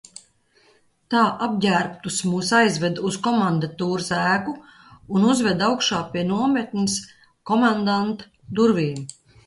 Tā 1.13 1.19
apģērbtus 1.47 2.17
mūs 2.29 2.49
aizveda 2.61 3.05
uz 3.11 3.19
komandantūras 3.29 4.11
ēku 4.23 4.57
un 5.19 5.31
uzveda 5.35 5.71
augšā 5.71 6.03
pie 6.17 6.27
nometnes 6.35 7.01
komandanta 7.53 8.33
durvīm. 8.61 9.11